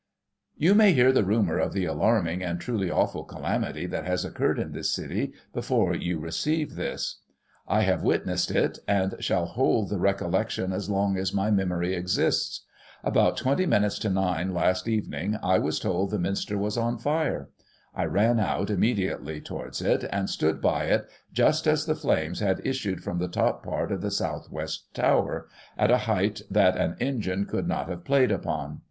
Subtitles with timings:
[0.57, 4.57] "You may hear the rumour of the alarming and truly awful calamity that has occurred
[4.57, 7.17] in this city, before you receive this.
[7.17, 7.75] Digiti ized by Google I840] FIRE AT YORK MINSTER.
[7.75, 8.79] 13S I have witnessed it,
[9.15, 12.65] and shall hold the recollection as long as my memory exists.
[13.03, 15.37] About 20 minutes to 9 last evening.
[15.43, 17.49] I was told the Minster was on fire.
[17.93, 22.59] I ran out, immediately, towards it, and stood by it, just as the flames had
[22.65, 25.47] issued from the top part of the south west tower,
[25.77, 28.79] at a height that an engine could not have played upon.